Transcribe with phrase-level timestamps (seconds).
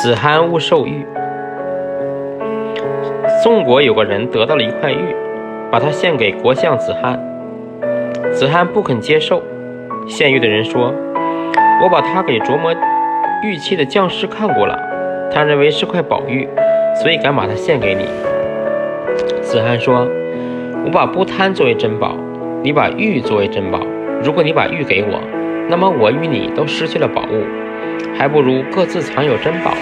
[0.00, 1.04] 子罕勿受玉。
[3.42, 5.16] 宋国有个人得到了一块玉，
[5.72, 7.18] 把它献给国相子罕。
[8.32, 9.42] 子罕不肯接受。
[10.06, 10.94] 献玉的人说
[11.82, 12.72] ：“我把它给琢磨
[13.42, 14.78] 玉器的匠师看过了，
[15.32, 16.48] 他认为是块宝玉，
[17.02, 18.04] 所以敢把它献给你。”
[19.42, 20.06] 子罕说
[20.86, 22.14] ：“我把不贪作为珍宝，
[22.62, 23.80] 你把玉作为珍宝。
[24.22, 25.20] 如果你把玉给我，
[25.68, 27.42] 那么我与你都失去了宝物，
[28.16, 29.72] 还不如各自藏有珍宝。”